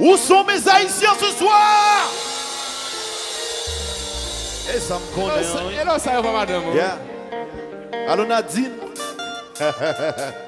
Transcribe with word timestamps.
Où 0.00 0.16
sont 0.16 0.44
mes 0.44 0.68
haïtiens 0.68 1.14
ce 1.18 1.30
soir? 1.36 2.08
Et 4.74 4.78
ça 4.80 4.94
me 4.98 5.14
connaît. 5.14 5.46
hein. 5.46 5.80
Et 5.80 5.84
là, 5.84 5.98
ça 5.98 6.20
va, 6.20 6.30
madame. 6.32 6.62
Yeah. 6.74 6.98
Allô 8.08 8.24
Nadine? 8.26 8.72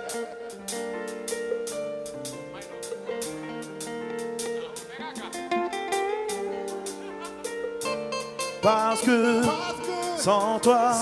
Parce 8.63 9.01
que 9.03 9.41
sans 10.19 10.59
toi, 10.61 10.93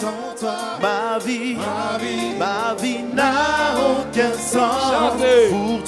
ma 0.80 1.19
vie, 1.19 1.57
ma 2.39 2.75
vie 2.80 3.03
n'a 3.12 3.75
aucun 3.77 4.33
sens. 4.33 4.93
Pour 5.51 5.83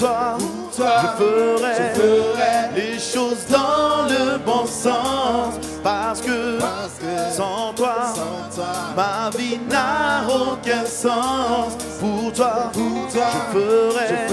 toi, 0.76 1.14
je 1.16 2.00
ferai, 2.00 2.70
les 2.74 2.98
choses 2.98 3.44
dans 3.50 4.08
le 4.08 4.38
bon 4.38 4.66
sens. 4.66 5.54
Parce 5.82 6.20
que, 6.20 6.58
sans 7.32 7.72
toi, 7.74 8.14
ma 8.96 9.30
vie 9.36 9.58
n'a 9.70 10.26
aucun 10.28 10.84
sens. 10.84 11.76
Pour 11.98 12.32
toi, 12.32 12.70
je 12.74 13.18
ferai, 13.52 14.28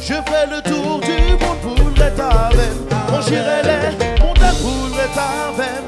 je 0.00 0.14
ferai 0.14 0.46
le 0.50 0.62
tour 0.62 1.00
du 1.00 1.32
monde 1.44 1.60
pour 1.62 2.04
être 2.04 2.20
avec. 2.20 2.72
On 3.12 3.20
j'irai 3.22 3.62
les 3.62 4.22
montagnes 4.22 4.56
pour 4.62 5.00
être 5.00 5.20
avec. 5.48 5.82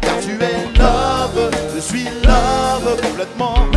Car 0.00 0.18
tu 0.20 0.32
es 0.32 0.78
love, 0.78 1.50
je 1.74 1.80
suis 1.80 2.04
love 2.24 3.00
complètement. 3.02 3.75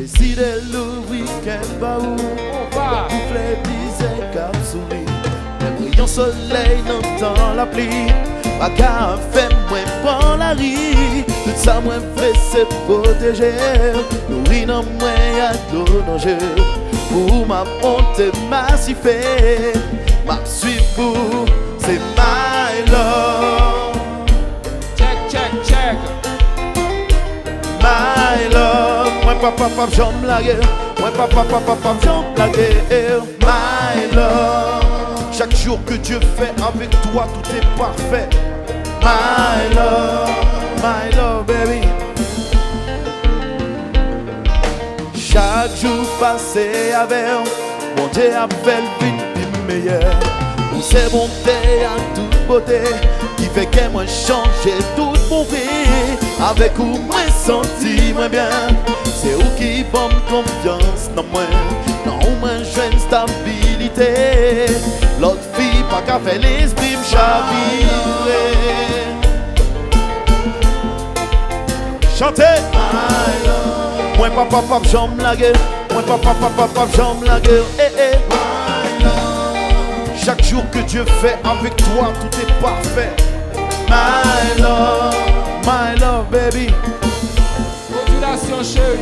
On 0.00 0.02
décide 0.02 0.42
le 0.72 1.12
week-end, 1.12 1.66
bah 1.78 1.98
où 2.00 2.16
On 2.16 2.74
va. 2.74 3.06
Soufflet 3.10 3.58
disait 3.64 4.32
cap 4.32 4.56
souris. 4.64 5.04
Le 5.60 5.88
brillant 5.88 6.06
soleil 6.06 6.78
n'entend 6.86 7.54
la 7.54 7.66
pluie 7.66 8.06
Pas 8.58 8.70
qu'à 8.70 9.18
fait 9.30 9.50
moins 9.68 9.84
pour 10.02 10.38
la 10.38 10.50
rie 10.50 11.24
Tout 11.26 11.50
ça 11.54 11.80
moins 11.80 12.00
fait 12.16 12.32
c'est 12.50 12.66
protéger 12.86 13.52
Nourrir 14.30 14.68
non 14.68 14.84
moins 14.98 15.10
à 15.42 15.52
de 15.70 16.06
danger 16.06 16.38
Pour 17.10 17.46
ma 17.46 17.64
honte 17.82 18.22
massifée 18.48 19.74
Ma 20.26 20.38
suite 20.46 20.94
pour 20.96 21.44
c'est 21.78 21.98
my 22.16 22.16
love 22.16 22.49
papa 29.40 29.56
papa 29.56 29.88
j'aime 29.92 30.26
la 30.26 30.42
guerre, 30.42 30.60
moi 30.98 31.10
papa 31.16 31.44
papa 31.44 31.74
papa 31.76 32.48
guerre. 32.48 33.22
My 33.40 34.14
love, 34.14 35.32
chaque 35.32 35.56
jour 35.56 35.78
que 35.86 35.94
Dieu 35.94 36.20
fait 36.36 36.52
avec 36.62 36.90
toi 37.12 37.26
tout 37.34 37.56
est 37.56 37.78
parfait. 37.78 38.28
My 39.02 39.74
love, 39.74 40.30
my 40.82 41.16
love 41.16 41.46
baby. 41.46 41.86
Chaque 45.14 45.76
jour 45.80 46.06
passé 46.20 46.92
avec 46.92 47.24
mon 47.96 48.06
Dieu 48.08 48.30
appelle 48.36 48.84
une 49.00 49.66
meilleure. 49.66 50.20
Où 50.76 50.82
c'est 50.82 51.10
bonté 51.10 51.84
à 51.84 51.96
toute 52.14 52.46
beauté 52.46 52.80
qui 53.36 53.44
fait 53.46 53.66
que 53.66 53.88
moi 53.90 54.04
changer 54.06 54.76
toute 54.96 55.30
mon 55.30 55.44
vie. 55.44 56.18
Avec 56.48 56.78
où 56.78 56.84
moi 56.84 57.20
senti 57.44 58.12
moins 58.12 58.28
bien. 58.28 58.48
C'est 59.22 59.34
où 59.34 59.42
qui 59.58 59.84
bonne 59.92 60.18
confiance 60.30 61.10
dans 61.14 61.24
moi. 61.24 61.42
Non, 62.06 62.18
moi 62.40 62.50
j'ai 62.64 62.86
une 62.90 62.98
stabilité. 62.98 64.14
L'autre 65.20 65.42
fille 65.52 65.84
pas 65.90 66.00
qu'à 66.00 66.18
faire 66.18 66.40
l'esprit 66.40 66.96
me 66.96 67.04
chavirer. 67.04 68.30
Chantez! 72.18 72.62
Moi 74.16 74.30
papa 74.30 74.62
papa 74.62 74.88
j'aime 74.90 75.18
la 75.22 75.36
gueule 75.36 75.56
Moi 75.92 76.02
papa 76.02 76.34
papa 76.40 76.66
papa 76.66 76.86
j'aime 76.94 77.24
la 77.26 77.40
gueule 77.40 77.64
eh, 77.78 77.90
eh. 77.98 78.18
Chaque 80.22 80.44
jour 80.44 80.62
que 80.70 80.80
Dieu 80.80 81.04
fait 81.22 81.38
avec 81.44 81.76
toi 81.76 82.12
tout 82.20 82.38
est 82.38 82.52
parfait 82.60 83.12
My 83.88 84.60
love, 84.60 85.14
my 85.64 85.98
love 85.98 86.26
baby 86.30 86.70
Population 88.50 88.62
chérie. 88.62 88.98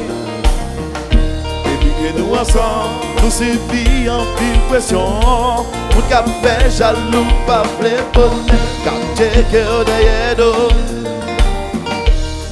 Baby 1.65 1.93
et 2.07 2.19
nous 2.19 2.35
ensemble 2.35 2.95
Nous 3.23 3.31
c'est 3.31 3.59
vie 3.73 4.09
en 4.09 4.25
pile 4.37 4.61
pression. 4.69 5.65
Pour 5.91 6.07
qu'à 6.09 6.25
fait 6.43 6.71
jaloux 6.71 7.27
pas 7.47 7.63
plein 7.81 8.03
bonheur 8.13 8.35
Car 8.85 8.95
j'ai 9.17 9.43
cœur 9.51 9.85
derrière 9.85 10.37
nous. 10.39 10.69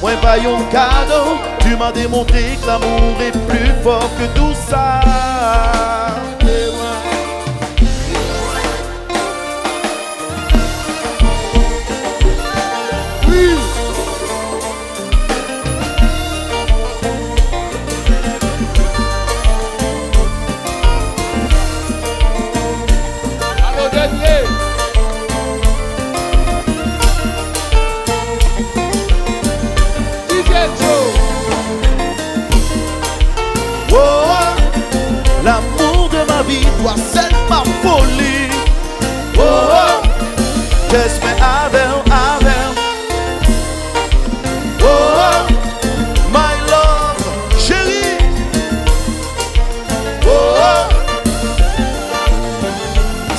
Moi 0.01 0.13
pas 0.23 0.35
un 0.35 0.63
cadeau 0.71 1.39
Tu 1.61 1.77
m'as 1.77 1.93
démontré 1.93 2.57
que 2.63 2.67
l'amour 2.67 3.21
est 3.21 3.33
plus 3.47 3.73
fort 3.83 4.11
que 4.19 4.39
tout 4.39 4.55
ça 4.69 5.01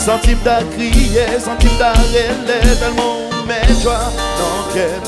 centime 0.08 0.40
d'à 0.42 0.60
crier, 0.72 1.38
centime 1.38 1.78
d'à 1.78 1.92
rêler, 1.92 2.62
tellement 2.80 3.28
mes 3.46 3.82
joies 3.82 4.10
dans 4.40 4.74
quel. 4.74 5.04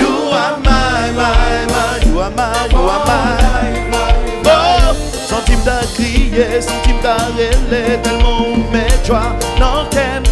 You 0.00 0.30
are 0.32 0.56
my, 0.60 1.10
my, 1.18 1.66
my, 1.66 2.06
you 2.06 2.20
are 2.20 2.30
my, 2.30 2.68
you 2.70 2.78
are 2.78 3.04
my. 3.06 3.90
Oh, 4.44 4.94
d'à 5.64 5.80
crier, 5.96 6.60
centime 6.60 7.00
d'à 7.02 7.16
rêler, 7.36 8.00
tellement 8.04 8.56
mes 8.72 9.04
joies 9.04 9.34
dans 9.58 9.84
quel. 9.90 10.29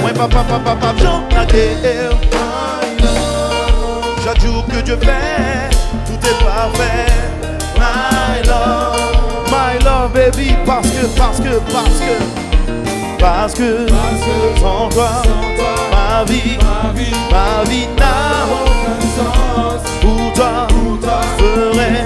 Moi 0.00 0.10
papa 0.14 0.44
papa 0.48 0.76
papa 0.76 0.94
j'aime 1.00 2.16
la. 2.30 2.42
Chaque 4.24 4.40
jour 4.40 4.64
que 4.66 4.80
Dieu 4.82 4.96
fait, 5.00 5.70
tout 6.06 6.26
est 6.28 6.44
parfait. 6.44 7.10
My 7.76 8.40
love, 8.46 9.50
my 9.50 9.84
love 9.84 10.12
baby, 10.12 10.54
parce 10.64 10.88
que, 10.88 11.06
parce 11.16 11.40
que, 11.40 11.58
parce 11.72 11.98
que, 11.98 12.18
parce 13.18 13.54
que, 13.54 13.86
sans 14.60 14.88
toi, 14.90 15.10
ma 15.90 16.22
vie, 16.24 16.56
ma 16.62 17.64
vie 17.68 17.88
n'a 17.98 18.46
aucun 18.46 19.00
sens. 19.16 19.82
Pour 20.00 20.32
toi, 20.34 20.68
je 20.70 21.42
ferai 21.42 22.04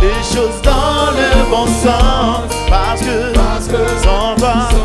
les 0.00 0.22
choses 0.34 0.62
dans 0.62 1.12
le 1.12 1.50
bon 1.50 1.66
sens. 1.66 2.48
Parce 2.70 3.02
que, 3.02 3.34
sans 4.02 4.34
toi, 4.36 4.54
ma 4.54 4.83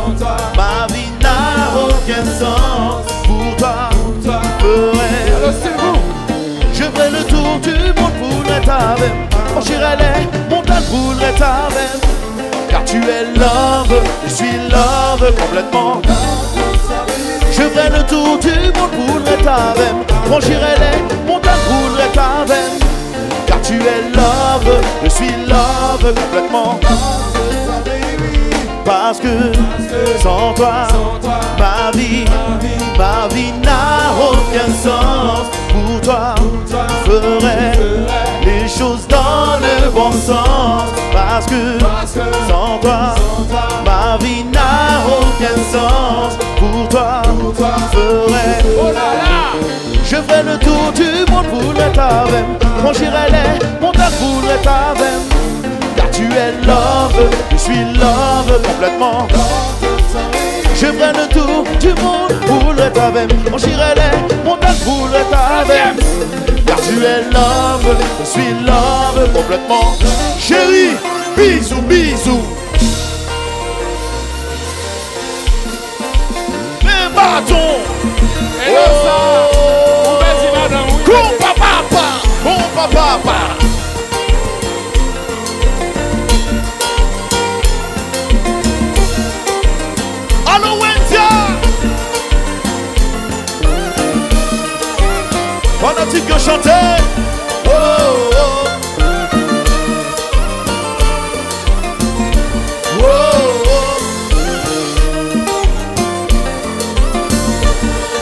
tour 7.61 7.73
du 7.73 8.01
monde 8.01 8.11
pour 8.19 8.53
être 8.53 8.69
avec 8.69 9.11
On 9.55 9.61
j'irai 9.61 9.95
les 9.97 10.55
montagnes 10.55 10.83
pour 10.83 11.13
être 11.21 11.43
avec 11.43 12.09
Car 12.69 12.83
tu 12.85 12.97
es 12.97 13.25
love, 13.35 13.93
je 14.25 14.33
suis 14.33 14.57
love 14.69 15.33
complètement. 15.35 16.01
Je 17.51 17.61
ferai 17.63 17.89
le 17.89 18.05
tour 18.05 18.37
du 18.39 18.49
monde 18.77 18.89
franchirai 20.29 20.75
les 20.79 21.27
montagnes 21.27 21.65
pour 21.67 21.89
le 21.97 22.07
tavem. 22.13 22.71
Car 23.47 23.61
tu 23.61 23.73
es 23.73 24.01
love, 24.15 24.71
je 25.03 25.09
suis 25.09 25.31
love 25.47 26.13
complètement. 26.13 26.79
Parce 28.85 29.19
que 29.19 29.51
sans 30.21 30.53
toi, 30.53 30.87
Parce 41.13 41.45
que 41.45 41.79
sans 42.47 42.77
toi, 42.79 43.15
ma 43.85 44.17
vie 44.23 44.43
n'a 44.43 44.99
aucun 45.07 45.55
sens. 45.71 46.37
Pour 46.57 46.89
toi, 46.89 47.21
je 47.25 47.97
ferai 47.97 48.47
Oh 48.81 48.85
là 48.87 48.91
là. 48.93 49.59
je 50.03 50.15
ferai 50.15 50.43
le 50.43 50.57
tour 50.57 50.91
du 50.93 51.31
monde 51.31 51.45
pour 51.47 51.71
le 51.71 51.91
tavem 51.93 52.45
Franchirai 52.79 53.29
les 53.31 53.65
montagnes 53.79 54.11
pour 54.19 54.41
le 54.41 54.55
tavem 54.61 55.21
Car 55.95 56.11
tu 56.11 56.23
es 56.23 56.51
love, 56.67 57.29
je 57.51 57.57
suis 57.57 57.83
love 57.93 58.61
complètement. 58.67 59.27
Je 60.75 60.85
ferai 60.87 61.13
le 61.13 61.27
tour 61.33 61.63
du 61.79 61.89
monde 62.01 62.18
pour 62.89 63.01
le 63.01 63.11
tavem 63.11 63.29
Franchirai 63.47 63.95
les 63.95 64.43
montagnes 64.43 64.75
pour 64.83 65.07
le 65.07 65.19
tavem 65.31 65.95
Car 66.65 66.77
tu 66.81 67.03
es 67.03 67.21
love, 67.31 67.97
je 68.19 68.25
suis 68.25 68.53
love 68.65 69.33
complètement 69.33 69.97
Chérie, 70.39 70.97
bisous, 71.35 71.81
bisous 71.81 72.43
Les 76.81 77.15
bâtons 77.15 77.79
Hello, 78.61 78.85
ça. 79.03 79.15
Ouverte, 80.11 80.53
madame. 80.53 80.89
Oui. 80.89 81.03
Compa 81.05 81.53
papa, 82.75 83.23
papa. 83.23 83.68
Chanter. 96.39 96.95
Oh, 97.65 97.69
oh. 98.33 98.67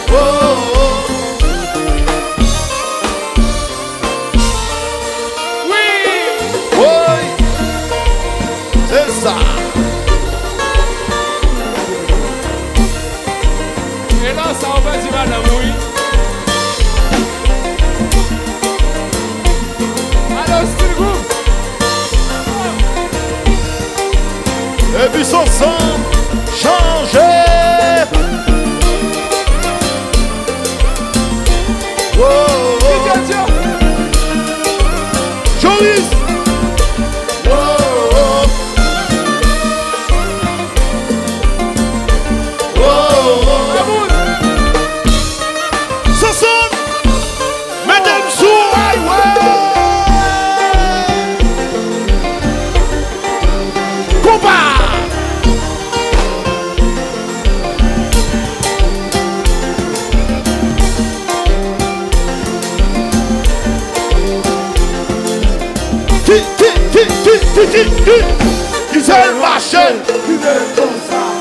Oh. 0.09 0.15
Oui. 5.69 5.87
Oui, 6.77 7.21
c'est 8.89 9.11
ça. 9.11 9.35
Hello, 14.23 14.47
ça. 14.59 14.67
Ouverte, 14.79 15.07
madame. 15.11 15.45
Oui. 15.59 15.96
Et 25.17 25.21
puis 25.21 25.25
son 25.25 25.43
sang 25.47 25.79
changer. 26.53 27.26
Güzel 68.93 69.33
mahşer 69.41 69.93
Güzel 70.27 70.59
konser 70.75 71.36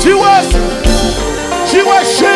She 0.00 0.12
was, 0.14 0.46
she 1.70 1.82
was, 1.82 2.18
she. 2.18 2.35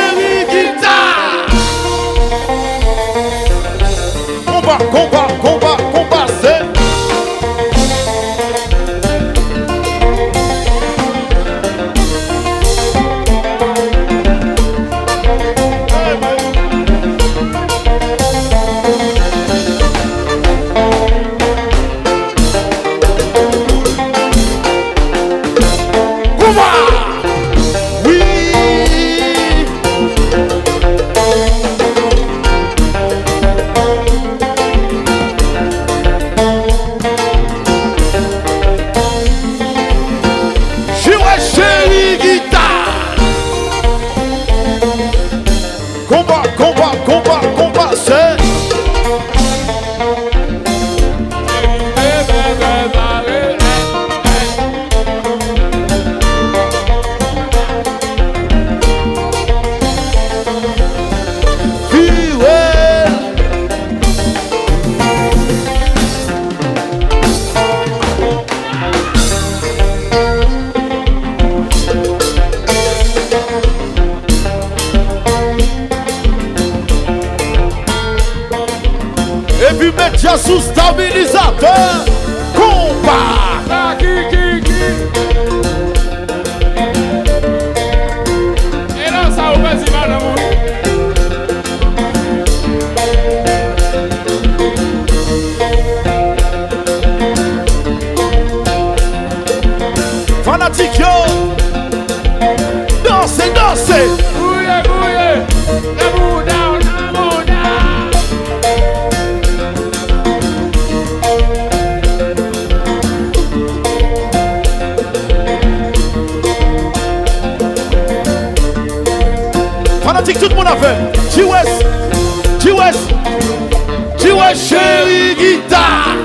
Chérie 125.40 126.19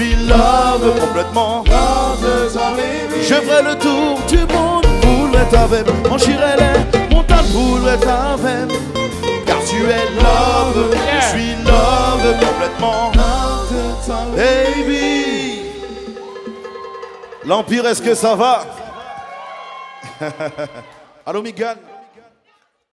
suis 0.00 0.16
love 0.26 0.98
complètement. 1.00 1.64
Je 3.22 3.34
ferai 3.34 3.62
le 3.62 3.74
tour 3.78 4.18
du 4.28 4.38
monde 4.52 4.86
pour 5.02 5.28
la 5.32 5.44
taverne. 5.44 5.86
On 6.10 6.16
j'irai 6.16 6.56
les 6.58 7.14
montagnes 7.14 7.84
la 7.84 7.96
taverne. 7.96 8.70
Car 9.46 9.58
tu 9.68 9.76
es 9.76 10.06
love, 10.16 10.94
Yeah. 10.94 11.20
je 11.20 11.26
suis 11.28 11.54
love 11.64 12.28
complètement. 12.40 13.12
Baby. 14.36 15.62
L'Empire, 17.44 17.86
est-ce 17.86 18.02
que 18.02 18.14
ça 18.14 18.34
va? 18.34 18.64
Allô, 21.26 21.42
Miguel 21.42 21.76